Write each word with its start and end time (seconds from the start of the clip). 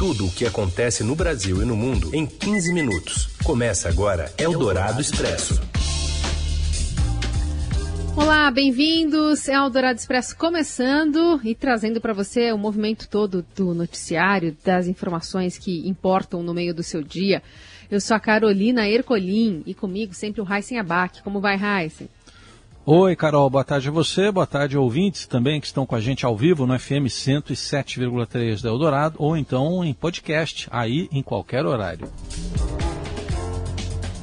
Tudo 0.00 0.28
o 0.28 0.30
que 0.30 0.46
acontece 0.46 1.04
no 1.04 1.14
Brasil 1.14 1.60
e 1.60 1.66
no 1.66 1.76
mundo 1.76 2.14
em 2.14 2.24
15 2.24 2.72
minutos. 2.72 3.28
Começa 3.44 3.86
agora 3.86 4.32
Eldorado 4.38 4.98
Expresso. 4.98 5.60
Olá, 8.16 8.50
bem-vindos. 8.50 9.46
É 9.46 9.60
o 9.60 9.64
Eldorado 9.66 9.98
Expresso 9.98 10.34
começando 10.38 11.38
e 11.44 11.54
trazendo 11.54 12.00
para 12.00 12.14
você 12.14 12.50
o 12.50 12.56
movimento 12.56 13.10
todo 13.10 13.44
do 13.54 13.74
noticiário, 13.74 14.56
das 14.64 14.86
informações 14.86 15.58
que 15.58 15.86
importam 15.86 16.42
no 16.42 16.54
meio 16.54 16.72
do 16.72 16.82
seu 16.82 17.02
dia. 17.02 17.42
Eu 17.90 18.00
sou 18.00 18.16
a 18.16 18.20
Carolina 18.20 18.88
Ercolim 18.88 19.62
e 19.66 19.74
comigo 19.74 20.14
sempre 20.14 20.40
o 20.40 20.50
Heisen 20.50 20.78
Abac. 20.78 21.22
Como 21.22 21.42
vai, 21.42 21.56
Heisen? 21.56 22.08
Oi, 22.86 23.14
Carol, 23.14 23.50
boa 23.50 23.62
tarde 23.62 23.88
a 23.88 23.92
você, 23.92 24.32
boa 24.32 24.46
tarde 24.46 24.78
ouvintes 24.78 25.26
também 25.26 25.60
que 25.60 25.66
estão 25.66 25.84
com 25.84 25.94
a 25.94 26.00
gente 26.00 26.24
ao 26.24 26.34
vivo 26.34 26.66
no 26.66 26.78
FM 26.78 27.06
107,3 27.08 28.62
da 28.62 28.70
Eldorado 28.70 29.16
ou 29.18 29.36
então 29.36 29.84
em 29.84 29.92
podcast, 29.92 30.66
aí 30.70 31.06
em 31.12 31.22
qualquer 31.22 31.66
horário. 31.66 32.10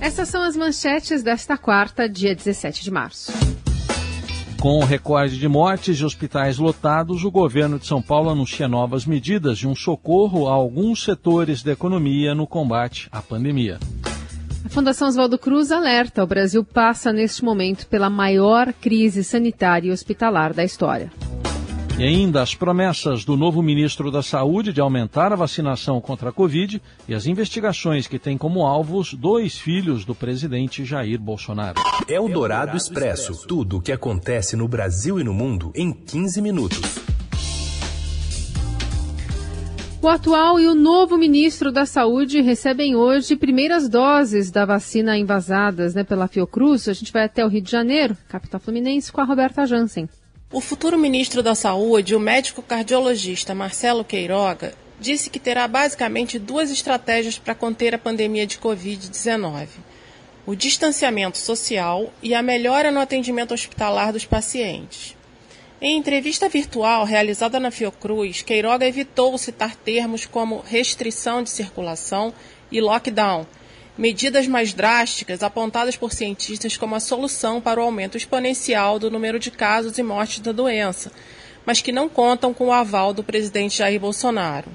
Essas 0.01 0.27
são 0.29 0.41
as 0.41 0.55
manchetes 0.55 1.21
desta 1.21 1.55
quarta, 1.55 2.09
dia 2.09 2.35
17 2.35 2.83
de 2.83 2.89
março. 2.89 3.31
Com 4.59 4.79
o 4.79 4.85
recorde 4.85 5.37
de 5.37 5.47
mortes 5.47 5.99
e 5.99 6.03
hospitais 6.03 6.57
lotados, 6.57 7.23
o 7.23 7.29
governo 7.29 7.77
de 7.77 7.85
São 7.85 8.01
Paulo 8.01 8.31
anuncia 8.31 8.67
novas 8.67 9.05
medidas 9.05 9.59
de 9.59 9.67
um 9.67 9.75
socorro 9.75 10.47
a 10.47 10.53
alguns 10.53 11.03
setores 11.03 11.61
da 11.61 11.73
economia 11.73 12.33
no 12.33 12.47
combate 12.47 13.07
à 13.11 13.21
pandemia. 13.21 13.77
A 14.67 14.69
Fundação 14.69 15.07
Oswaldo 15.07 15.39
Cruz 15.39 15.71
alerta: 15.71 16.21
o 16.21 16.27
Brasil 16.27 16.61
passa 16.61 17.13
neste 17.13 17.41
momento 17.41 17.87
pela 17.87 18.09
maior 18.09 18.73
crise 18.73 19.23
sanitária 19.23 19.87
e 19.87 19.91
hospitalar 19.93 20.53
da 20.53 20.61
história. 20.61 21.09
E 21.97 22.03
ainda 22.03 22.41
as 22.41 22.53
promessas 22.53 23.23
do 23.23 23.37
novo 23.37 23.63
ministro 23.63 24.11
da 24.11 24.21
Saúde 24.21 24.73
de 24.73 24.81
aumentar 24.81 25.31
a 25.31 25.37
vacinação 25.37 26.01
contra 26.01 26.31
a 26.31 26.33
Covid 26.33 26.81
e 27.07 27.15
as 27.15 27.25
investigações 27.25 28.07
que 28.07 28.19
têm 28.19 28.37
como 28.37 28.65
alvos 28.65 29.13
dois 29.13 29.57
filhos 29.57 30.03
do 30.03 30.13
presidente 30.13 30.83
Jair 30.83 31.17
Bolsonaro. 31.17 31.81
É 32.05 32.19
o 32.19 32.27
Dourado 32.27 32.75
Expresso. 32.75 33.47
Tudo 33.47 33.77
o 33.77 33.81
que 33.81 33.93
acontece 33.93 34.57
no 34.57 34.67
Brasil 34.67 35.17
e 35.17 35.23
no 35.23 35.33
mundo 35.33 35.71
em 35.73 35.93
15 35.93 36.41
minutos. 36.41 37.06
O 39.99 40.07
atual 40.07 40.59
e 40.59 40.67
o 40.67 40.75
novo 40.75 41.17
ministro 41.17 41.71
da 41.71 41.83
Saúde 41.83 42.39
recebem 42.39 42.95
hoje 42.95 43.35
primeiras 43.35 43.89
doses 43.89 44.51
da 44.51 44.63
vacina 44.63 45.17
envasadas 45.17 45.95
né, 45.95 46.03
pela 46.03 46.27
Fiocruz. 46.27 46.87
A 46.87 46.93
gente 46.93 47.11
vai 47.11 47.23
até 47.23 47.43
o 47.43 47.47
Rio 47.47 47.61
de 47.61 47.71
Janeiro, 47.71 48.15
capital 48.29 48.59
fluminense, 48.59 49.11
com 49.11 49.19
a 49.21 49.23
Roberta 49.23 49.65
Jansen. 49.65 50.07
O 50.53 50.61
futuro 50.61 50.99
ministro 50.99 51.41
da 51.41 51.55
Saúde, 51.55 52.15
o 52.15 52.19
médico 52.19 52.61
cardiologista 52.61 53.55
Marcelo 53.55 54.05
Queiroga, 54.05 54.75
disse 54.99 55.31
que 55.31 55.39
terá 55.39 55.67
basicamente 55.67 56.37
duas 56.37 56.69
estratégias 56.69 57.39
para 57.39 57.55
conter 57.55 57.95
a 57.95 57.99
pandemia 57.99 58.45
de 58.45 58.59
Covid-19: 58.59 59.67
o 60.45 60.55
distanciamento 60.55 61.39
social 61.39 62.13
e 62.21 62.35
a 62.35 62.43
melhora 62.43 62.91
no 62.91 62.99
atendimento 62.99 63.53
hospitalar 63.53 64.13
dos 64.13 64.25
pacientes. 64.25 65.16
Em 65.79 65.95
entrevista 65.95 66.49
virtual 66.49 67.05
realizada 67.05 67.59
na 67.59 67.69
Fiocruz, 67.69 68.41
Queiroga 68.41 68.87
evitou 68.87 69.37
citar 69.37 69.75
termos 69.75 70.25
como 70.25 70.63
restrição 70.65 71.43
de 71.43 71.51
circulação 71.51 72.33
e 72.71 72.81
lockdown, 72.81 73.45
medidas 73.95 74.47
mais 74.47 74.73
drásticas 74.73 75.43
apontadas 75.43 75.95
por 75.95 76.11
cientistas 76.11 76.75
como 76.75 76.95
a 76.95 76.99
solução 76.99 77.61
para 77.61 77.79
o 77.79 77.83
aumento 77.83 78.17
exponencial 78.17 78.97
do 78.97 79.11
número 79.11 79.37
de 79.37 79.51
casos 79.51 79.99
e 79.99 80.03
mortes 80.03 80.39
da 80.39 80.51
doença, 80.51 81.11
mas 81.63 81.79
que 81.79 81.91
não 81.91 82.09
contam 82.09 82.55
com 82.55 82.69
o 82.69 82.73
aval 82.73 83.13
do 83.13 83.23
presidente 83.23 83.77
Jair 83.77 83.99
Bolsonaro. 83.99 84.65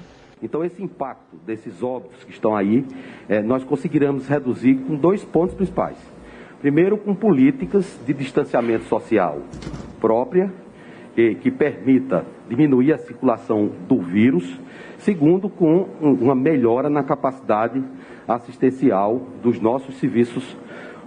Então, 0.41 0.63
esse 0.63 0.81
impacto 0.81 1.35
desses 1.45 1.83
óbitos 1.83 2.23
que 2.23 2.31
estão 2.31 2.55
aí, 2.55 2.85
é, 3.27 3.41
nós 3.41 3.61
conseguiremos 3.65 4.25
reduzir 4.25 4.75
com 4.75 4.95
dois 4.95 5.21
pontos 5.21 5.53
principais. 5.53 5.97
Primeiro, 6.61 6.97
com 6.97 7.13
políticas 7.13 7.85
de 8.05 8.13
distanciamento 8.13 8.85
social 8.85 9.41
própria 9.99 10.63
que, 11.15 11.35
que 11.35 11.51
permita 11.51 12.25
diminuir 12.49 12.93
a 12.93 12.97
circulação 12.97 13.69
do 13.87 14.01
vírus. 14.01 14.59
Segundo, 14.97 15.49
com 15.49 15.87
uma 16.01 16.35
melhora 16.35 16.89
na 16.89 17.03
capacidade 17.03 17.83
assistencial 18.27 19.21
dos 19.41 19.59
nossos 19.59 19.95
serviços 19.97 20.55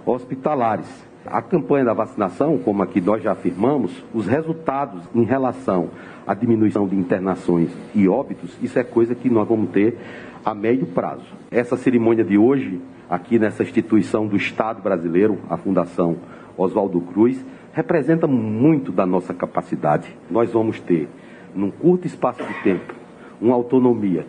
hospitalares. 0.05 0.87
A 1.25 1.41
campanha 1.41 1.83
da 1.83 1.93
vacinação, 1.93 2.57
como 2.57 2.81
aqui 2.81 3.01
nós 3.01 3.21
já 3.21 3.33
afirmamos, 3.33 3.91
os 4.13 4.27
resultados 4.27 5.01
em 5.13 5.23
relação 5.23 5.89
à 6.25 6.33
diminuição 6.33 6.87
de 6.87 6.95
internações 6.95 7.69
e 7.93 8.07
óbitos, 8.07 8.57
isso 8.61 8.79
é 8.79 8.83
coisa 8.83 9.13
que 9.13 9.29
nós 9.29 9.47
vamos 9.47 9.71
ter 9.71 9.97
a 10.45 10.53
médio 10.53 10.85
prazo. 10.85 11.25
Essa 11.51 11.75
cerimônia 11.75 12.23
de 12.23 12.37
hoje, 12.37 12.79
aqui 13.09 13.37
nessa 13.37 13.63
instituição 13.63 14.25
do 14.25 14.37
Estado 14.37 14.81
brasileiro, 14.81 15.37
a 15.49 15.57
Fundação 15.57 16.15
Oswaldo 16.57 17.01
Cruz, 17.01 17.43
representa 17.77 18.25
muito 18.25 18.91
da 18.91 19.05
nossa 19.05 19.35
capacidade. 19.35 20.07
Nós 20.31 20.51
vamos 20.51 20.79
ter, 20.79 21.07
num 21.53 21.69
curto 21.69 22.07
espaço 22.07 22.43
de 22.43 22.63
tempo, 22.63 22.91
uma 23.39 23.53
autonomia 23.53 24.25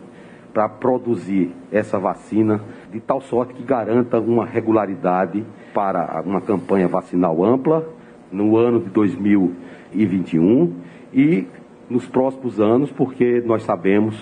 para 0.53 0.69
produzir 0.69 1.51
essa 1.71 1.97
vacina 1.97 2.61
de 2.91 2.99
tal 2.99 3.19
sorte 3.19 3.55
que 3.55 3.63
garanta 3.63 4.19
uma 4.19 4.45
regularidade 4.45 5.43
para 5.73 6.21
uma 6.23 6.39
campanha 6.39 6.87
vacinal 6.87 7.43
ampla 7.43 7.89
no 8.31 8.55
ano 8.55 8.79
de 8.81 8.89
2021 8.91 10.71
e 11.11 11.47
nos 11.89 12.05
próximos 12.05 12.59
anos, 12.59 12.91
porque 12.91 13.41
nós 13.43 13.63
sabemos 13.63 14.15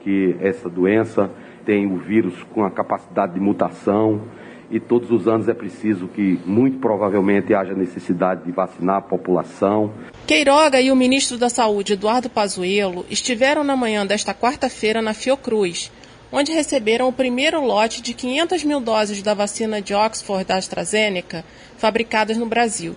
que 0.00 0.34
essa 0.40 0.70
doença 0.70 1.30
tem 1.66 1.86
o 1.92 1.98
vírus 1.98 2.42
com 2.54 2.64
a 2.64 2.70
capacidade 2.70 3.34
de 3.34 3.40
mutação, 3.40 4.22
e 4.72 4.80
todos 4.80 5.10
os 5.10 5.28
anos 5.28 5.48
é 5.48 5.54
preciso 5.54 6.08
que, 6.08 6.40
muito 6.46 6.78
provavelmente, 6.78 7.52
haja 7.52 7.74
necessidade 7.74 8.42
de 8.44 8.50
vacinar 8.50 8.96
a 8.96 9.00
população. 9.02 9.92
Queiroga 10.26 10.80
e 10.80 10.90
o 10.90 10.96
ministro 10.96 11.36
da 11.36 11.50
Saúde, 11.50 11.92
Eduardo 11.92 12.30
Pazuello, 12.30 13.04
estiveram 13.10 13.62
na 13.62 13.76
manhã 13.76 14.06
desta 14.06 14.32
quarta-feira 14.32 15.02
na 15.02 15.12
Fiocruz, 15.12 15.92
onde 16.32 16.52
receberam 16.52 17.06
o 17.06 17.12
primeiro 17.12 17.62
lote 17.62 18.00
de 18.00 18.14
500 18.14 18.64
mil 18.64 18.80
doses 18.80 19.20
da 19.20 19.34
vacina 19.34 19.82
de 19.82 19.92
Oxford 19.92 20.46
da 20.46 20.56
AstraZeneca, 20.56 21.44
fabricadas 21.76 22.38
no 22.38 22.46
Brasil. 22.46 22.96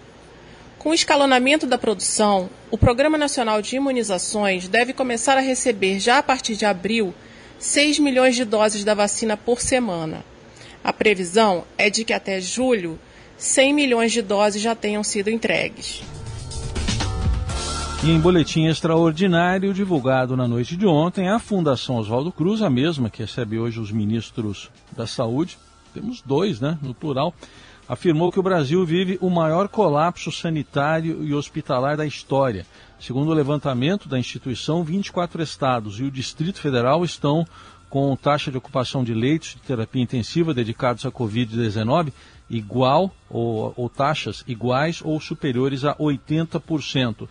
Com 0.79 0.91
o 0.91 0.93
escalonamento 0.93 1.67
da 1.67 1.77
produção, 1.77 2.49
o 2.71 2.77
Programa 2.77 3.17
Nacional 3.17 3.61
de 3.61 3.75
Imunizações 3.75 4.69
deve 4.69 4.93
começar 4.93 5.37
a 5.37 5.41
receber, 5.41 5.99
já 5.99 6.19
a 6.19 6.23
partir 6.23 6.55
de 6.55 6.63
abril, 6.63 7.13
6 7.59 7.99
milhões 7.99 8.35
de 8.35 8.45
doses 8.45 8.85
da 8.85 8.93
vacina 8.93 9.35
por 9.35 9.59
semana. 9.59 10.23
A 10.85 10.93
previsão 10.93 11.63
é 11.79 11.89
de 11.89 12.05
que 12.05 12.13
até 12.13 12.39
julho 12.39 12.99
100 13.39 13.73
milhões 13.73 14.11
de 14.11 14.21
doses 14.21 14.61
já 14.61 14.75
tenham 14.75 15.03
sido 15.03 15.31
entregues. 15.31 16.03
E 18.03 18.11
em 18.11 18.19
boletim 18.19 18.67
extraordinário 18.67 19.73
divulgado 19.73 20.37
na 20.37 20.47
noite 20.47 20.77
de 20.77 20.85
ontem, 20.85 21.27
a 21.27 21.39
Fundação 21.39 21.95
Oswaldo 21.95 22.31
Cruz, 22.31 22.61
a 22.61 22.69
mesma 22.69 23.09
que 23.09 23.23
recebe 23.23 23.57
hoje 23.57 23.79
os 23.79 23.91
ministros 23.91 24.69
da 24.95 25.07
Saúde, 25.07 25.57
temos 25.91 26.21
dois, 26.21 26.59
né, 26.59 26.77
no 26.83 26.93
plural, 26.93 27.33
afirmou 27.89 28.31
que 28.31 28.39
o 28.39 28.43
Brasil 28.43 28.85
vive 28.85 29.17
o 29.21 29.29
maior 29.31 29.67
colapso 29.67 30.31
sanitário 30.31 31.23
e 31.23 31.33
hospitalar 31.33 31.97
da 31.97 32.05
história. 32.05 32.63
Segundo 32.99 33.29
o 33.29 33.33
levantamento 33.33 34.07
da 34.07 34.19
instituição, 34.19 34.83
24 34.83 35.41
estados 35.41 35.99
e 35.99 36.03
o 36.03 36.11
Distrito 36.11 36.59
Federal 36.59 37.03
estão 37.03 37.43
com 37.95 38.13
taxa 38.13 38.51
de 38.51 38.57
ocupação 38.57 39.05
de 39.05 39.13
leitos 39.13 39.51
de 39.51 39.61
terapia 39.61 40.01
intensiva 40.01 40.53
dedicados 40.53 41.05
à 41.05 41.11
Covid-19 41.13 42.11
igual 42.49 43.09
ou, 43.29 43.73
ou 43.77 43.87
taxas 43.87 44.43
iguais 44.45 45.01
ou 45.01 45.17
superiores 45.21 45.85
a 45.85 45.95
80%. 45.95 47.25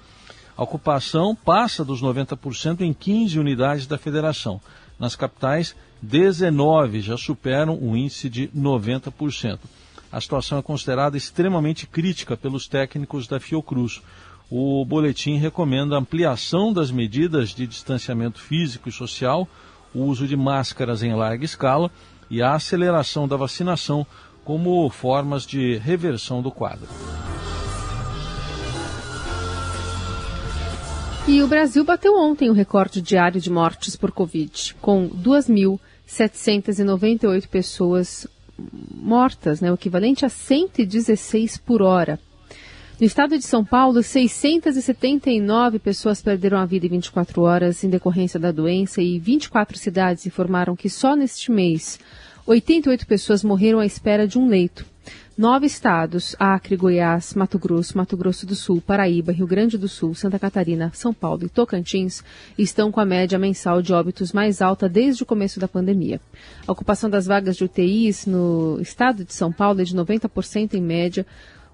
A 0.56 0.62
ocupação 0.62 1.36
passa 1.36 1.84
dos 1.84 2.00
90% 2.00 2.80
em 2.80 2.94
15 2.94 3.38
unidades 3.38 3.86
da 3.86 3.98
federação. 3.98 4.58
Nas 4.98 5.14
capitais, 5.14 5.76
19 6.00 7.02
já 7.02 7.18
superam 7.18 7.78
o 7.78 7.94
índice 7.94 8.30
de 8.30 8.48
90%. 8.48 9.58
A 10.10 10.18
situação 10.18 10.56
é 10.56 10.62
considerada 10.62 11.14
extremamente 11.14 11.86
crítica 11.86 12.38
pelos 12.38 12.66
técnicos 12.66 13.28
da 13.28 13.38
Fiocruz. 13.38 14.00
O 14.50 14.82
boletim 14.86 15.36
recomenda 15.36 15.98
ampliação 15.98 16.72
das 16.72 16.90
medidas 16.90 17.50
de 17.50 17.66
distanciamento 17.66 18.40
físico 18.40 18.88
e 18.88 18.92
social, 18.92 19.46
o 19.94 20.02
uso 20.02 20.26
de 20.26 20.36
máscaras 20.36 21.02
em 21.02 21.14
larga 21.14 21.44
escala 21.44 21.90
e 22.30 22.42
a 22.42 22.54
aceleração 22.54 23.28
da 23.28 23.36
vacinação 23.36 24.06
como 24.44 24.88
formas 24.90 25.46
de 25.46 25.76
reversão 25.76 26.42
do 26.42 26.50
quadro. 26.50 26.88
E 31.26 31.42
o 31.42 31.48
Brasil 31.48 31.82
bateu 31.84 32.14
ontem 32.14 32.50
o 32.50 32.52
recorde 32.52 33.00
diário 33.00 33.40
de 33.40 33.50
mortes 33.50 33.96
por 33.96 34.12
Covid, 34.12 34.74
com 34.74 35.08
2.798 35.08 37.48
pessoas 37.48 38.26
mortas, 38.94 39.62
né, 39.62 39.70
o 39.70 39.74
equivalente 39.74 40.26
a 40.26 40.28
116 40.28 41.56
por 41.56 41.80
hora. 41.80 42.20
No 43.00 43.06
estado 43.06 43.36
de 43.36 43.44
São 43.44 43.64
Paulo, 43.64 44.04
679 44.04 45.80
pessoas 45.80 46.22
perderam 46.22 46.58
a 46.58 46.64
vida 46.64 46.86
em 46.86 46.90
24 46.90 47.42
horas 47.42 47.82
em 47.82 47.90
decorrência 47.90 48.38
da 48.38 48.52
doença 48.52 49.02
e 49.02 49.18
24 49.18 49.76
cidades 49.76 50.26
informaram 50.26 50.76
que 50.76 50.88
só 50.88 51.16
neste 51.16 51.50
mês 51.50 51.98
88 52.46 53.04
pessoas 53.04 53.42
morreram 53.42 53.80
à 53.80 53.86
espera 53.86 54.28
de 54.28 54.38
um 54.38 54.46
leito. 54.46 54.86
Nove 55.36 55.66
estados, 55.66 56.36
Acre, 56.38 56.76
Goiás, 56.76 57.34
Mato 57.34 57.58
Grosso, 57.58 57.98
Mato 57.98 58.16
Grosso 58.16 58.46
do 58.46 58.54
Sul, 58.54 58.80
Paraíba, 58.80 59.32
Rio 59.32 59.48
Grande 59.48 59.76
do 59.76 59.88
Sul, 59.88 60.14
Santa 60.14 60.38
Catarina, 60.38 60.92
São 60.94 61.12
Paulo 61.12 61.44
e 61.44 61.48
Tocantins, 61.48 62.22
estão 62.56 62.92
com 62.92 63.00
a 63.00 63.04
média 63.04 63.36
mensal 63.36 63.82
de 63.82 63.92
óbitos 63.92 64.32
mais 64.32 64.62
alta 64.62 64.88
desde 64.88 65.24
o 65.24 65.26
começo 65.26 65.58
da 65.58 65.66
pandemia. 65.66 66.20
A 66.64 66.70
ocupação 66.70 67.10
das 67.10 67.26
vagas 67.26 67.56
de 67.56 67.64
UTIs 67.64 68.26
no 68.26 68.78
estado 68.80 69.24
de 69.24 69.34
São 69.34 69.50
Paulo 69.50 69.80
é 69.80 69.84
de 69.84 69.96
90% 69.96 70.74
em 70.74 70.80
média. 70.80 71.26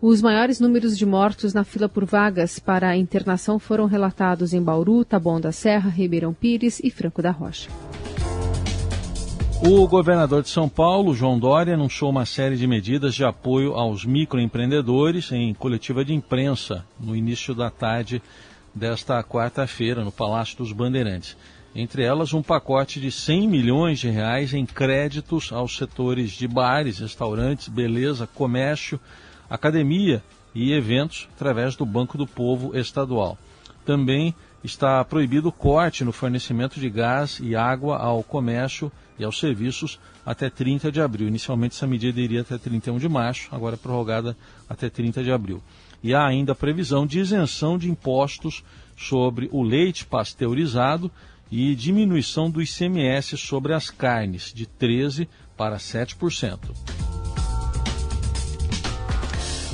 Os 0.03 0.23
maiores 0.23 0.59
números 0.59 0.97
de 0.97 1.05
mortos 1.05 1.53
na 1.53 1.63
fila 1.63 1.87
por 1.87 2.07
vagas 2.07 2.59
para 2.59 2.89
a 2.89 2.97
internação 2.97 3.59
foram 3.59 3.85
relatados 3.85 4.55
em 4.55 4.63
Bauru, 4.63 5.05
Taboão 5.05 5.39
da 5.39 5.53
Serra, 5.53 5.91
Ribeirão 5.91 6.33
Pires 6.33 6.81
e 6.83 6.91
Franco 6.91 7.21
da 7.21 7.31
Rocha. 7.31 7.69
O 9.63 9.87
governador 9.87 10.43
de 10.43 10.49
São 10.49 10.71
Paulo, 10.71 11.15
João 11.15 11.39
Dória, 11.39 11.75
anunciou 11.75 12.09
uma 12.09 12.25
série 12.25 12.57
de 12.57 12.67
medidas 12.67 13.15
de 13.15 13.27
apoio 13.27 13.75
aos 13.75 14.07
microempreendedores 14.07 15.31
em 15.33 15.53
coletiva 15.53 16.03
de 16.03 16.15
imprensa 16.15 16.83
no 16.99 17.15
início 17.15 17.55
da 17.55 17.69
tarde 17.69 18.23
desta 18.75 19.23
quarta-feira 19.23 20.03
no 20.03 20.11
Palácio 20.11 20.57
dos 20.57 20.73
Bandeirantes. 20.73 21.37
Entre 21.75 22.03
elas, 22.03 22.33
um 22.33 22.43
pacote 22.43 22.99
de 22.99 23.13
100 23.13 23.47
milhões 23.47 23.99
de 23.99 24.09
reais 24.09 24.55
em 24.55 24.65
créditos 24.65 25.53
aos 25.53 25.77
setores 25.77 26.31
de 26.31 26.49
bares, 26.49 27.01
restaurantes, 27.01 27.69
beleza, 27.69 28.27
comércio, 28.27 28.99
academia 29.51 30.23
e 30.55 30.73
eventos 30.73 31.29
através 31.35 31.77
do 31.77 31.85
Banco 31.85 32.17
do 32.17 32.27
Povo 32.27 32.77
Estadual. 32.79 33.37
Também 33.85 34.35
está 34.63 35.05
proibido 35.05 35.49
o 35.49 35.53
corte 35.53 36.05
no 36.05 36.13
fornecimento 36.13 36.79
de 36.79 36.89
gás 36.89 37.41
e 37.43 37.57
água 37.57 37.99
ao 37.99 38.23
comércio 38.23 38.93
e 39.19 39.25
aos 39.25 39.39
serviços 39.39 39.99
até 40.25 40.49
30 40.49 40.93
de 40.93 41.01
abril. 41.01 41.29
Inicialmente 41.29 41.75
essa 41.75 41.87
medida 41.87 42.21
iria 42.21 42.43
até 42.43 42.57
31 42.57 42.99
de 42.99 43.09
março, 43.09 43.49
agora 43.51 43.75
é 43.75 43.79
prorrogada 43.79 44.37
até 44.69 44.89
30 44.89 45.25
de 45.25 45.33
abril. 45.33 45.63
E 46.03 46.15
há 46.15 46.25
ainda 46.27 46.53
a 46.53 46.55
previsão 46.55 47.07
de 47.07 47.19
isenção 47.19 47.77
de 47.77 47.91
impostos 47.91 48.65
sobre 48.97 49.49
o 49.53 49.63
leite 49.63 50.07
pasteurizado 50.07 51.11
e 51.51 51.75
diminuição 51.75 52.51
do 52.51 52.63
ICMS 52.63 53.37
sobre 53.37 53.75
as 53.75 53.91
carnes, 53.91 54.53
de 54.55 54.67
13% 54.67 55.27
para 55.57 55.77
7%. 55.77 57.00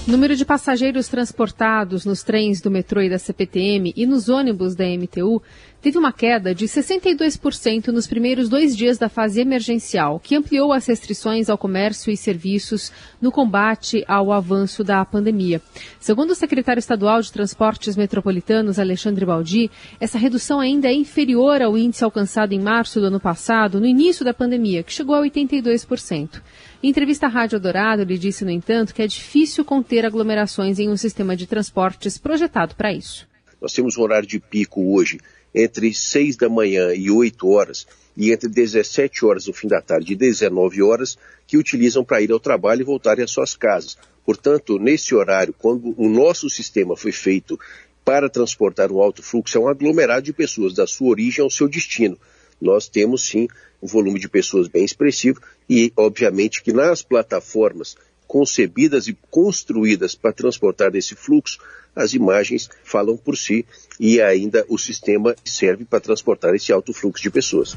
Número 0.07 0.37
de 0.37 0.45
passageiros 0.45 1.09
transportados 1.09 2.05
nos 2.05 2.23
trens 2.23 2.61
do 2.61 2.71
metrô 2.71 3.03
e 3.03 3.11
da 3.11 3.19
CPTM 3.19 3.93
e 3.97 4.07
nos 4.07 4.29
ônibus 4.29 4.77
da 4.77 4.85
MTU 4.85 5.43
teve 5.87 5.99
uma 5.99 6.13
queda 6.13 6.53
de 6.53 6.65
62% 6.65 7.93
nos 7.93 8.09
primeiros 8.09 8.49
dois 8.49 8.77
dias 8.77 8.99
da 8.99 9.09
fase 9.09 9.41
emergencial, 9.41 10.19
que 10.19 10.35
ampliou 10.35 10.73
as 10.73 10.85
restrições 10.85 11.49
ao 11.49 11.57
comércio 11.57 12.11
e 12.11 12.17
serviços 12.17 12.91
no 13.23 13.31
combate 13.31 14.05
ao 14.09 14.33
avanço 14.33 14.83
da 14.83 15.05
pandemia. 15.05 15.63
Segundo 16.01 16.33
o 16.33 16.35
secretário 16.35 16.81
estadual 16.81 17.23
de 17.23 17.31
Transportes 17.31 17.97
Metropolitanos, 17.97 18.81
Alexandre 18.81 19.25
Baldi, 19.25 19.71
essa 20.01 20.19
redução 20.19 20.59
ainda 20.59 20.89
é 20.89 20.93
inferior 20.93 21.63
ao 21.63 21.79
índice 21.79 22.03
alcançado 22.03 22.53
em 22.53 22.61
março 22.61 22.99
do 22.99 23.07
ano 23.07 23.21
passado, 23.21 23.79
no 23.79 23.87
início 23.87 24.25
da 24.25 24.35
pandemia, 24.35 24.83
que 24.83 24.93
chegou 24.93 25.15
a 25.15 25.23
82%. 25.23 26.43
Em 26.83 26.89
entrevista 26.89 27.27
à 27.27 27.29
Rádio 27.29 27.61
Dourado, 27.61 28.03
ele 28.03 28.19
disse, 28.19 28.45
no 28.45 28.51
entanto, 28.51 28.93
que 28.93 29.03
é 29.03 29.07
difícil 29.07 29.65
conter 29.65 30.05
aglomerações 30.05 30.81
em 30.81 30.89
um 30.89 30.97
sistema 30.97 31.37
de 31.37 31.47
transportes 31.47 32.19
projetado 32.19 32.75
para 32.75 32.93
isso. 32.93 33.25
Nós 33.63 33.73
temos 33.73 33.97
um 33.97 34.03
horário 34.03 34.27
de 34.27 34.41
pico 34.41 34.93
hoje 34.93 35.19
entre 35.57 35.95
6 35.95 36.37
da 36.37 36.51
manhã 36.51 36.93
e 36.95 37.11
8 37.11 37.49
horas 37.49 37.87
e 38.15 38.31
entre 38.31 38.47
17 38.47 39.25
horas 39.25 39.47
no 39.47 39.55
fim 39.55 39.67
da 39.67 39.81
tarde 39.81 40.13
e 40.13 40.17
19 40.17 40.83
horas 40.83 41.17
que 41.47 41.57
utilizam 41.57 42.05
para 42.05 42.21
ir 42.21 42.31
ao 42.31 42.39
trabalho 42.39 42.83
e 42.83 42.85
voltarem 42.85 43.25
às 43.25 43.31
suas 43.31 43.57
casas. 43.57 43.97
Portanto, 44.25 44.79
nesse 44.79 45.15
horário, 45.15 45.55
quando 45.59 45.95
o 45.97 46.09
nosso 46.09 46.51
sistema 46.51 46.95
foi 46.95 47.13
feito 47.13 47.59
para 48.05 48.29
transportar 48.29 48.93
um 48.93 49.01
alto 49.01 49.23
fluxo, 49.23 49.57
é 49.57 49.61
um 49.61 49.69
aglomerado 49.69 50.27
de 50.27 50.33
pessoas 50.33 50.75
da 50.75 50.87
sua 50.87 51.09
origem 51.09 51.43
ao 51.43 51.51
seu 51.51 51.69
destino. 51.69 52.19
Nós 52.61 52.89
temos 52.89 53.23
sim 53.23 53.49
um 53.83 53.87
volume 53.87 54.21
de 54.21 54.29
pessoas 54.29 54.69
bem 54.69 54.85
expressivo 54.85 55.41
e, 55.69 55.93
obviamente, 55.97 56.63
que 56.63 56.73
nas 56.73 57.03
plataformas 57.03 57.97
concebidas 58.27 59.09
e 59.09 59.17
construídas 59.31 60.15
para 60.15 60.33
transportar 60.33 60.95
esse 60.95 61.15
fluxo, 61.15 61.59
as 61.95 62.13
imagens 62.13 62.69
falam 62.85 63.17
por 63.17 63.37
si 63.37 63.65
e 63.99 64.21
ainda 64.21 64.65
o 64.69 64.77
sistema 64.77 65.35
serve 65.45 65.85
para 65.85 66.01
transportar 66.01 66.55
esse 66.55 66.73
alto 66.73 66.93
fluxo 66.93 67.23
de 67.23 67.31
pessoas. 67.31 67.77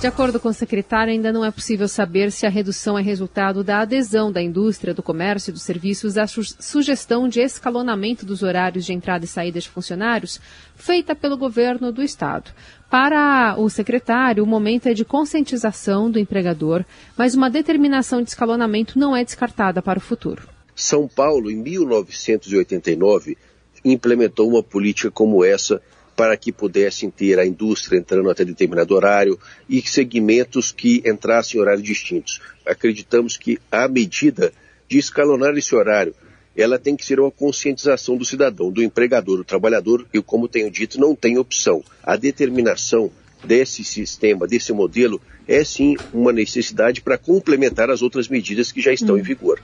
De 0.00 0.06
acordo 0.06 0.40
com 0.40 0.48
o 0.48 0.54
secretário, 0.54 1.12
ainda 1.12 1.30
não 1.30 1.44
é 1.44 1.50
possível 1.50 1.86
saber 1.86 2.32
se 2.32 2.46
a 2.46 2.48
redução 2.48 2.98
é 2.98 3.02
resultado 3.02 3.62
da 3.62 3.80
adesão 3.80 4.32
da 4.32 4.40
indústria, 4.40 4.94
do 4.94 5.02
comércio 5.02 5.50
e 5.50 5.52
dos 5.52 5.60
serviços 5.60 6.16
à 6.16 6.26
su 6.26 6.40
sugestão 6.58 7.28
de 7.28 7.38
escalonamento 7.40 8.24
dos 8.24 8.42
horários 8.42 8.86
de 8.86 8.94
entrada 8.94 9.26
e 9.26 9.28
saída 9.28 9.60
de 9.60 9.68
funcionários 9.68 10.40
feita 10.74 11.14
pelo 11.14 11.36
governo 11.36 11.92
do 11.92 12.02
Estado. 12.02 12.50
Para 12.88 13.56
o 13.58 13.68
secretário, 13.68 14.42
o 14.42 14.46
momento 14.46 14.86
é 14.86 14.94
de 14.94 15.04
conscientização 15.04 16.10
do 16.10 16.18
empregador, 16.18 16.82
mas 17.14 17.34
uma 17.34 17.50
determinação 17.50 18.22
de 18.22 18.30
escalonamento 18.30 18.98
não 18.98 19.14
é 19.14 19.22
descartada 19.22 19.82
para 19.82 19.98
o 19.98 20.02
futuro. 20.02 20.48
São 20.74 21.06
Paulo, 21.06 21.50
em 21.50 21.56
1989, 21.56 23.36
implementou 23.84 24.48
uma 24.48 24.62
política 24.62 25.10
como 25.10 25.44
essa 25.44 25.82
para 26.20 26.36
que 26.36 26.52
pudessem 26.52 27.10
ter 27.10 27.38
a 27.38 27.46
indústria 27.46 27.96
entrando 27.96 28.28
até 28.28 28.44
determinado 28.44 28.94
horário 28.94 29.38
e 29.66 29.80
segmentos 29.80 30.70
que 30.70 31.02
entrassem 31.06 31.56
em 31.56 31.62
horários 31.62 31.82
distintos. 31.82 32.42
Acreditamos 32.66 33.38
que 33.38 33.58
a 33.72 33.88
medida 33.88 34.52
de 34.86 34.98
escalonar 34.98 35.56
esse 35.56 35.74
horário, 35.74 36.14
ela 36.54 36.78
tem 36.78 36.94
que 36.94 37.06
ser 37.06 37.20
uma 37.20 37.30
conscientização 37.30 38.18
do 38.18 38.24
cidadão, 38.26 38.70
do 38.70 38.82
empregador, 38.82 39.38
do 39.38 39.44
trabalhador, 39.44 40.06
e 40.12 40.20
como 40.20 40.46
tenho 40.46 40.70
dito, 40.70 41.00
não 41.00 41.14
tem 41.14 41.38
opção. 41.38 41.82
A 42.02 42.16
determinação 42.16 43.10
desse 43.42 43.82
sistema, 43.82 44.46
desse 44.46 44.74
modelo, 44.74 45.22
é 45.48 45.64
sim 45.64 45.96
uma 46.12 46.34
necessidade 46.34 47.00
para 47.00 47.16
complementar 47.16 47.88
as 47.88 48.02
outras 48.02 48.28
medidas 48.28 48.70
que 48.70 48.82
já 48.82 48.92
estão 48.92 49.14
hum. 49.14 49.20
em 49.20 49.22
vigor. 49.22 49.58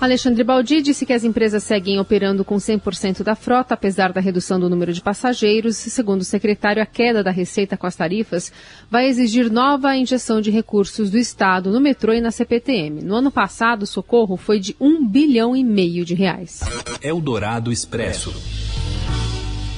Alexandre 0.00 0.42
Baldi 0.42 0.80
disse 0.80 1.04
que 1.04 1.12
as 1.12 1.24
empresas 1.24 1.62
seguem 1.62 2.00
operando 2.00 2.42
com 2.42 2.56
100% 2.56 3.22
da 3.22 3.34
frota, 3.34 3.74
apesar 3.74 4.14
da 4.14 4.20
redução 4.20 4.58
do 4.58 4.70
número 4.70 4.94
de 4.94 5.02
passageiros. 5.02 5.76
Segundo 5.76 6.22
o 6.22 6.24
secretário, 6.24 6.82
a 6.82 6.86
queda 6.86 7.22
da 7.22 7.30
receita 7.30 7.76
com 7.76 7.86
as 7.86 7.96
tarifas 7.96 8.50
vai 8.90 9.08
exigir 9.08 9.52
nova 9.52 9.94
injeção 9.94 10.40
de 10.40 10.50
recursos 10.50 11.10
do 11.10 11.18
Estado 11.18 11.70
no 11.70 11.80
metrô 11.80 12.14
e 12.14 12.20
na 12.20 12.30
CPTM. 12.30 13.02
No 13.02 13.16
ano 13.16 13.30
passado, 13.30 13.82
o 13.82 13.86
socorro 13.86 14.38
foi 14.38 14.58
de 14.58 14.74
1 14.80 15.06
bilhão 15.06 15.54
e 15.54 15.62
meio 15.62 16.02
de 16.02 16.14
reais. 16.14 16.60
Eldorado 17.02 17.70
Expresso. 17.70 18.32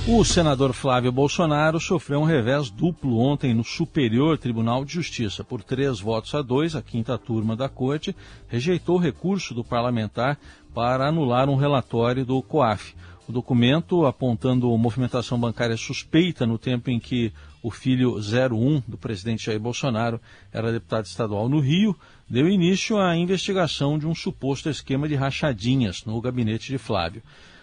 O 0.04 0.25
senador 0.25 0.73
Flávio 0.73 1.12
Bolsonaro 1.12 1.78
sofreu 1.78 2.21
um 2.21 2.25
revés 2.25 2.68
duplo 2.68 3.21
ontem 3.21 3.54
no 3.54 3.62
Superior 3.62 4.37
Tribunal 4.37 4.85
de 4.85 4.94
Justiça. 4.94 5.44
Por 5.44 5.62
três 5.62 6.00
votos 6.00 6.35
a 6.35 6.42
dois, 6.42 6.75
a 6.75 6.82
quinta 6.82 7.16
turma 7.16 7.54
da 7.54 7.68
corte 7.68 8.14
rejeitou 8.49 8.97
o 8.97 9.00
recurso 9.00 9.54
do 9.54 9.62
parlamentar 9.62 10.40
para 10.75 11.06
anular 11.06 11.49
um 11.49 11.54
relatório 11.54 12.26
do 12.26 12.42
COAF. 12.42 12.97
O 13.28 13.32
documento, 13.32 14.04
apontando 14.04 14.76
movimentação 14.76 15.38
bancária 15.38 15.76
suspeita 15.76 16.44
no 16.44 16.59
tempo 16.59 16.90
em 16.90 16.99
que 16.99 17.32
o 17.62 17.71
filho 17.71 18.16
01 18.16 18.82
do 18.88 18.99
presidente 18.99 19.47
Jair 19.47 19.61
Bolsonaro 19.61 20.21
era 20.52 20.73
deputado 20.73 21.04
estadual 21.04 21.49
no 21.49 21.61
Rio, 21.61 21.97
deu 22.28 22.49
início 22.49 22.99
à 22.99 23.16
investigação 23.16 23.97
de 23.97 24.09
um 24.09 24.16
suposto 24.16 24.68
esquema 24.68 25.09
de 25.09 25.14
rachadinhas 25.14 26.04
no 26.04 26.21
gabinete 26.21 26.73
de 26.73 26.78
Flávio. 26.78 27.23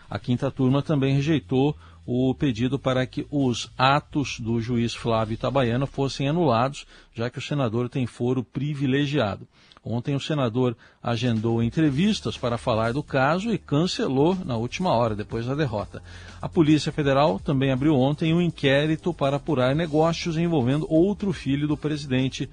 A 0.09 0.17
quinta 0.17 0.49
turma 0.49 0.81
também 0.81 1.13
rejeitou 1.13 1.77
o 2.11 2.33
pedido 2.33 2.79
para 2.79 3.05
que 3.05 3.27
os 3.29 3.69
atos 3.77 4.39
do 4.39 4.59
juiz 4.59 4.95
Flávio 4.95 5.35
Itabaiana 5.35 5.85
fossem 5.85 6.27
anulados, 6.27 6.87
já 7.13 7.29
que 7.29 7.37
o 7.37 7.41
senador 7.41 7.87
tem 7.87 8.07
foro 8.07 8.43
privilegiado. 8.43 9.47
Ontem 9.85 10.15
o 10.15 10.19
senador 10.19 10.75
agendou 11.03 11.61
entrevistas 11.61 12.35
para 12.35 12.57
falar 12.57 12.93
do 12.93 13.03
caso 13.03 13.53
e 13.53 13.59
cancelou 13.59 14.35
na 14.43 14.57
última 14.57 14.89
hora, 14.89 15.15
depois 15.15 15.45
da 15.45 15.53
derrota. 15.53 16.01
A 16.41 16.49
Polícia 16.49 16.91
Federal 16.91 17.39
também 17.39 17.71
abriu 17.71 17.95
ontem 17.95 18.33
um 18.33 18.41
inquérito 18.41 19.13
para 19.13 19.35
apurar 19.35 19.75
negócios 19.75 20.35
envolvendo 20.35 20.87
outro 20.89 21.31
filho 21.31 21.67
do 21.67 21.77
presidente, 21.77 22.49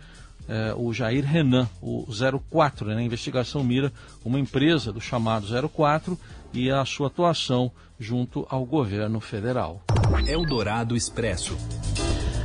eh, 0.47 0.75
o 0.77 0.93
Jair 0.93 1.25
Renan, 1.25 1.67
o 1.81 2.07
04. 2.51 2.89
Né? 2.89 2.97
A 2.97 3.03
investigação 3.03 3.65
mira 3.65 3.91
uma 4.23 4.39
empresa 4.39 4.93
do 4.93 5.01
chamado 5.01 5.47
04 5.71 6.19
e 6.57 6.71
a 6.71 6.85
sua 6.85 7.09
atuação 7.09 7.71
junto 7.99 8.47
ao 8.49 8.65
governo 8.65 9.21
federal. 9.21 9.83
Eldorado 10.27 10.97
Expresso. 10.97 11.57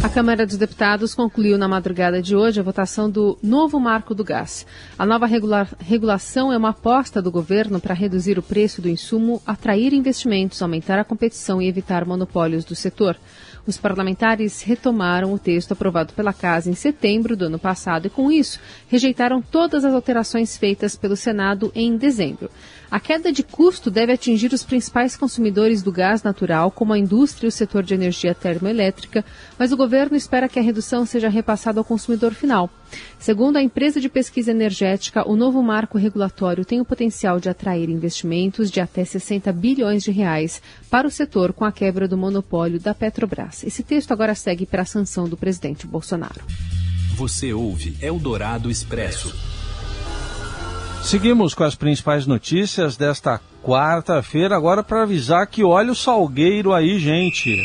A 0.04 0.10
Câmara 0.10 0.48
dos 0.48 0.58
Deputados 0.58 1.14
concluiu 1.14 1.60
na 1.60 1.68
madrugada 1.68 2.22
de 2.24 2.36
hoje 2.36 2.60
a 2.60 2.64
votação 2.64 3.08
do 3.08 3.38
novo 3.42 3.80
marco 3.80 4.16
do 4.16 4.24
gás. 4.24 4.66
A 4.98 5.06
nova 5.06 5.28
regula 5.28 5.68
regulação 5.80 6.52
é 6.52 6.58
uma 6.58 6.70
aposta 6.70 7.22
do 7.22 7.32
governo 7.32 7.80
para 7.80 7.94
reduzir 7.94 8.40
o 8.40 8.42
preço 8.42 8.82
do 8.82 8.90
insumo, 8.90 9.42
atrair 9.46 9.94
investimentos, 9.94 10.60
aumentar 10.62 10.98
a 10.98 11.04
competição 11.04 11.62
e 11.62 11.68
evitar 11.68 12.04
monopólios 12.04 12.66
do 12.66 12.76
setor. 12.76 13.16
Os 13.66 13.78
parlamentares 13.78 14.64
retomaram 14.64 15.32
o 15.34 15.38
texto 15.38 15.74
aprovado 15.74 16.14
pela 16.14 16.34
Casa 16.34 16.68
em 16.68 16.74
setembro 16.74 17.38
do 17.38 17.46
ano 17.46 17.60
passado 17.60 18.08
e, 18.08 18.10
com 18.10 18.32
isso, 18.32 18.60
rejeitaram 18.88 19.40
todas 19.40 19.86
as 19.86 19.94
alterações 19.94 20.58
feitas 20.58 20.96
pelo 20.96 21.16
Senado 21.16 21.72
em 21.76 21.96
dezembro. 21.96 22.50
A 22.92 23.00
queda 23.00 23.32
de 23.32 23.42
custo 23.42 23.90
deve 23.90 24.12
atingir 24.12 24.52
os 24.52 24.64
principais 24.64 25.16
consumidores 25.16 25.82
do 25.82 25.94
gás 25.94 26.24
natural, 26.24 26.70
como 26.70 26.92
a 26.92 27.00
indústria 27.00 27.48
e 27.48 27.50
o 27.50 27.52
setor 27.52 27.84
de 27.84 27.94
energia 27.94 28.36
termoelétrica, 28.36 29.24
mas 29.58 29.72
o 29.72 29.78
governo 29.78 30.18
espera 30.18 30.50
que 30.50 30.60
a 30.60 30.62
redução 30.62 31.06
seja 31.06 31.30
repassada 31.30 31.80
ao 31.80 31.86
consumidor 31.86 32.34
final. 32.34 32.70
Segundo 33.18 33.56
a 33.56 33.64
empresa 33.64 34.02
de 34.02 34.10
pesquisa 34.10 34.52
energética, 34.52 35.26
o 35.26 35.38
novo 35.38 35.64
marco 35.64 35.98
regulatório 35.98 36.66
tem 36.66 36.82
o 36.82 36.86
potencial 36.86 37.40
de 37.40 37.48
atrair 37.48 37.90
investimentos 37.90 38.70
de 38.70 38.82
até 38.82 39.06
60 39.06 39.54
bilhões 39.54 40.04
de 40.04 40.12
reais 40.12 40.62
para 40.90 41.08
o 41.08 41.12
setor 41.12 41.54
com 41.54 41.64
a 41.64 41.72
quebra 41.72 42.10
do 42.10 42.18
monopólio 42.18 42.78
da 42.78 42.94
Petrobras. 42.94 43.64
Esse 43.64 43.84
texto 43.84 44.12
agora 44.12 44.36
segue 44.36 44.66
para 44.66 44.82
a 44.82 44.86
sanção 44.86 45.30
do 45.30 45.38
presidente 45.38 45.88
Bolsonaro. 45.88 46.42
Você 47.16 47.54
ouve 47.54 47.96
Eldorado 48.02 48.70
Expresso. 48.70 49.61
Seguimos 51.04 51.54
com 51.54 51.64
as 51.64 51.76
principais 51.76 52.26
notícias 52.26 52.96
desta 52.96 53.42
quarta-feira, 53.64 54.56
agora 54.56 54.84
para 54.84 55.04
avisar 55.04 55.46
que 55.48 55.64
olha 55.64 55.92
o 55.92 55.96
Salgueiro 55.96 56.74
aí, 56.74 56.98
gente. 57.00 57.58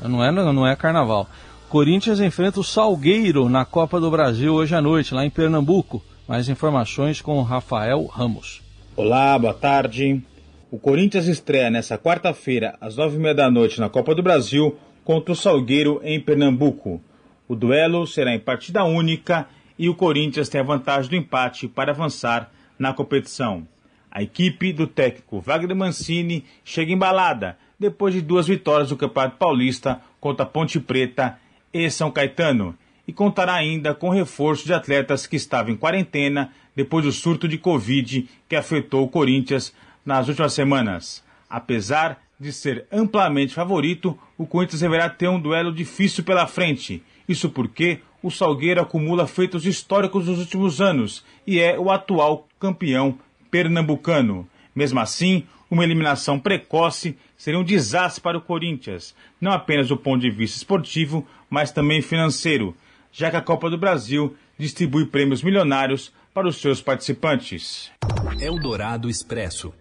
Não 0.00 0.22
é, 0.22 0.30
não 0.30 0.66
é 0.66 0.76
carnaval. 0.76 1.28
Corinthians 1.68 2.20
enfrenta 2.20 2.60
o 2.60 2.64
Salgueiro 2.64 3.48
na 3.48 3.64
Copa 3.64 3.98
do 3.98 4.10
Brasil 4.10 4.54
hoje 4.54 4.76
à 4.76 4.80
noite, 4.80 5.12
lá 5.14 5.24
em 5.24 5.30
Pernambuco. 5.30 6.02
Mais 6.28 6.48
informações 6.48 7.20
com 7.20 7.42
Rafael 7.42 8.04
Ramos. 8.04 8.62
Olá, 8.94 9.36
boa 9.38 9.54
tarde. 9.54 10.22
O 10.70 10.78
Corinthians 10.78 11.26
estreia 11.26 11.68
nessa 11.68 11.98
quarta-feira, 11.98 12.76
às 12.80 12.96
nove 12.96 13.16
e 13.16 13.18
meia 13.18 13.34
da 13.34 13.50
noite, 13.50 13.80
na 13.80 13.88
Copa 13.88 14.14
do 14.14 14.22
Brasil, 14.22 14.76
contra 15.04 15.32
o 15.32 15.36
Salgueiro 15.36 16.00
em 16.04 16.20
Pernambuco. 16.20 17.00
O 17.48 17.56
duelo 17.56 18.06
será 18.06 18.34
em 18.34 18.38
partida 18.38 18.84
única 18.84 19.48
e 19.78 19.88
o 19.88 19.94
Corinthians 19.94 20.48
tem 20.48 20.60
a 20.60 20.64
vantagem 20.64 21.10
do 21.10 21.16
empate 21.16 21.68
para 21.68 21.92
avançar 21.92 22.50
na 22.78 22.92
competição. 22.92 23.66
A 24.10 24.22
equipe 24.22 24.72
do 24.72 24.86
técnico 24.86 25.40
Wagner 25.40 25.76
Mancini 25.76 26.44
chega 26.64 26.92
embalada 26.92 27.58
depois 27.78 28.14
de 28.14 28.20
duas 28.20 28.46
vitórias 28.46 28.90
do 28.90 28.96
Campeonato 28.96 29.36
Paulista 29.36 30.00
contra 30.20 30.46
Ponte 30.46 30.78
Preta 30.78 31.38
e 31.72 31.90
São 31.90 32.10
Caetano 32.10 32.76
e 33.06 33.12
contará 33.12 33.54
ainda 33.54 33.94
com 33.94 34.08
reforço 34.08 34.64
de 34.64 34.72
atletas 34.72 35.26
que 35.26 35.36
estavam 35.36 35.72
em 35.72 35.76
quarentena 35.76 36.52
depois 36.74 37.04
do 37.04 37.12
surto 37.12 37.48
de 37.48 37.58
Covid 37.58 38.28
que 38.48 38.56
afetou 38.56 39.04
o 39.04 39.08
Corinthians 39.08 39.74
nas 40.04 40.28
últimas 40.28 40.52
semanas. 40.52 41.22
Apesar 41.50 42.22
de 42.38 42.52
ser 42.52 42.86
amplamente 42.90 43.54
favorito, 43.54 44.18
o 44.36 44.46
Corinthians 44.46 44.80
deverá 44.80 45.08
ter 45.08 45.28
um 45.28 45.40
duelo 45.40 45.72
difícil 45.72 46.24
pela 46.24 46.46
frente. 46.46 47.02
Isso 47.28 47.50
porque 47.50 48.00
o 48.24 48.30
Salgueiro 48.30 48.80
acumula 48.80 49.26
feitos 49.26 49.66
históricos 49.66 50.26
nos 50.26 50.38
últimos 50.38 50.80
anos 50.80 51.22
e 51.46 51.60
é 51.60 51.78
o 51.78 51.90
atual 51.90 52.48
campeão 52.58 53.18
pernambucano. 53.50 54.48
Mesmo 54.74 54.98
assim, 54.98 55.44
uma 55.70 55.84
eliminação 55.84 56.40
precoce 56.40 57.18
seria 57.36 57.60
um 57.60 57.62
desastre 57.62 58.22
para 58.22 58.38
o 58.38 58.40
Corinthians, 58.40 59.14
não 59.38 59.52
apenas 59.52 59.88
do 59.88 59.96
ponto 59.98 60.22
de 60.22 60.30
vista 60.30 60.56
esportivo, 60.56 61.28
mas 61.50 61.70
também 61.70 62.00
financeiro, 62.00 62.74
já 63.12 63.30
que 63.30 63.36
a 63.36 63.42
Copa 63.42 63.68
do 63.68 63.76
Brasil 63.76 64.34
distribui 64.58 65.04
prêmios 65.04 65.42
milionários 65.42 66.10
para 66.32 66.48
os 66.48 66.56
seus 66.56 66.80
participantes. 66.80 67.92
Eldorado 68.40 69.10
Expresso. 69.10 69.74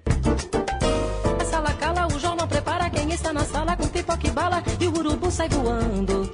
Sala 1.50 1.74
cala, 1.76 2.08
o 2.08 2.20
jornal 2.20 2.48
prepara 2.48 2.90
quem 2.90 3.10
está 3.10 3.32
na 3.32 3.46
sala 3.46 3.78
com 3.78 3.88
pipoca 3.88 4.28
e 4.28 4.32
bala 4.32 4.62
e 4.82 4.88
o 4.88 4.98
urubu 4.98 5.32
sai 5.32 5.48
voando. 5.48 6.30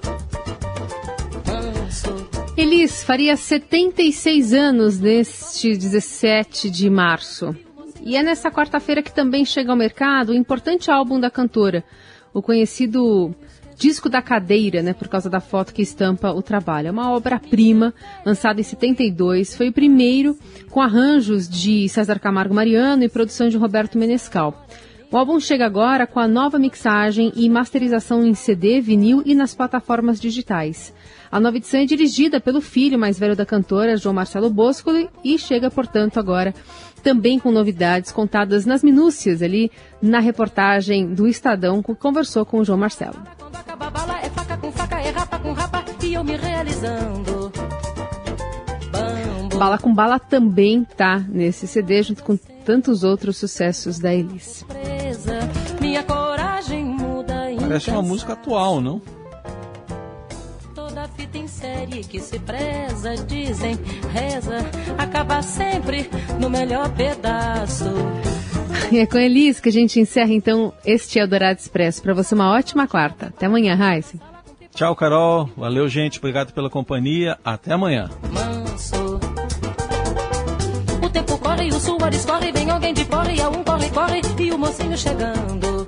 Elis 2.56 3.04
faria 3.04 3.36
76 3.36 4.54
anos 4.54 5.00
neste 5.00 5.76
17 5.76 6.70
de 6.70 6.90
março. 6.90 7.56
E 8.02 8.16
é 8.16 8.24
nessa 8.24 8.52
quarta-feira 8.52 9.02
que 9.02 9.14
também 9.14 9.44
chega 9.44 9.72
ao 9.72 9.78
mercado 9.78 10.30
o 10.30 10.36
importante 10.36 10.90
álbum 10.92 11.20
da 11.20 11.30
cantora, 11.30 11.84
o 12.34 12.42
conhecido 12.42 13.34
Disco 13.76 14.10
da 14.10 14.22
Cadeira, 14.22 14.82
né, 14.82 14.94
por 14.94 15.08
causa 15.08 15.30
da 15.30 15.40
foto 15.40 15.74
que 15.74 15.82
estampa 15.82 16.32
o 16.32 16.42
trabalho. 16.42 16.90
É 16.90 16.92
uma 16.92 17.12
obra-prima, 17.12 17.94
lançada 18.26 18.60
em 18.60 18.64
72, 18.64 19.56
foi 19.56 19.70
o 19.70 19.74
primeiro 19.74 20.38
com 20.70 20.82
arranjos 20.82 21.48
de 21.48 21.88
César 21.88 22.20
Camargo 22.20 22.54
Mariano 22.54 23.04
e 23.04 23.10
produção 23.10 23.48
de 23.48 23.58
Roberto 23.58 23.98
Menescal. 23.98 24.66
O 25.12 25.18
álbum 25.18 25.40
chega 25.40 25.66
agora 25.66 26.06
com 26.06 26.20
a 26.20 26.28
nova 26.28 26.60
mixagem 26.60 27.32
e 27.36 27.50
masterização 27.50 28.24
em 28.26 28.34
CD, 28.34 28.80
vinil 28.80 29.24
e 29.26 29.34
nas 29.34 29.56
plataformas 29.56 30.20
digitais. 30.20 30.94
A 31.32 31.40
nova 31.40 31.58
edição 31.58 31.80
é 31.80 31.86
dirigida 31.86 32.40
pelo 32.40 32.60
filho 32.60 32.98
mais 32.98 33.20
velho 33.20 33.36
da 33.36 33.46
cantora, 33.46 33.98
João 33.98 34.16
Marcelo 34.16 34.50
Boscoli, 34.50 35.10
e 35.24 35.38
chega, 35.38 35.70
portanto, 35.70 36.20
agora 36.20 36.56
também 37.04 37.38
com 37.40 37.52
novidades 37.52 38.12
contadas 38.12 38.66
nas 38.66 38.84
minúcias 38.84 39.42
ali 39.42 39.72
na 40.02 40.20
reportagem 40.20 41.14
do 41.14 41.28
Estadão 41.28 41.84
que 41.84 41.94
conversou 41.94 42.46
com 42.46 42.60
o 42.60 42.66
João 42.66 42.80
Marcelo. 42.80 43.16
Bala 49.58 49.78
com 49.78 49.94
Bala 49.94 50.20
também 50.20 50.84
tá 50.84 51.20
nesse 51.20 51.68
CD, 51.68 52.02
junto 52.02 52.24
com 52.24 52.38
tantos 52.66 53.04
outros 53.04 53.38
sucessos 53.38 54.00
da 54.00 54.14
Elis. 54.14 54.66
Parece 57.60 57.92
uma 57.92 58.02
música 58.02 58.34
atual, 58.34 58.82
não? 58.82 59.19
Fita 61.30 61.38
em 61.38 61.48
série 61.48 62.04
que 62.04 62.20
se 62.20 62.40
preza, 62.40 63.16
dizem, 63.16 63.78
reza, 64.12 64.58
acaba 64.98 65.42
sempre 65.42 66.10
no 66.40 66.50
melhor 66.50 66.90
pedaço. 66.90 67.86
E 68.92 68.98
é 68.98 69.06
com 69.06 69.18
Elis 69.18 69.60
que 69.60 69.70
a 69.70 69.72
gente 69.72 70.00
encerra 70.00 70.34
então 70.34 70.74
este 70.84 71.20
Eldorado 71.20 71.60
Expresso. 71.60 72.02
Para 72.02 72.14
você 72.14 72.34
uma 72.34 72.52
ótima 72.52 72.88
quarta. 72.88 73.28
Até 73.28 73.46
amanhã, 73.46 73.76
Raíssa. 73.76 74.18
Tchau, 74.74 74.96
Carol. 74.96 75.50
Valeu, 75.56 75.88
gente. 75.88 76.18
Obrigado 76.18 76.54
pela 76.54 76.70
companhia. 76.70 77.38
Até 77.46 77.74
amanhã. 77.74 78.10
Manso. 78.32 79.20
O 81.04 81.10
tempo 81.10 81.38
corre, 81.38 81.70
o 81.70 81.80
suor 81.80 82.12
escorre, 82.12 82.52
vem 82.52 82.70
alguém 82.70 82.94
de 82.94 83.06
fora 83.06 83.32
e 83.32 83.42
a 83.42 83.50
um 83.50 83.64
corre, 83.64 83.90
corre 83.90 84.22
e 84.40 84.52
o 84.52 84.58
mocinho 84.58 84.98
chegando. 84.98 85.88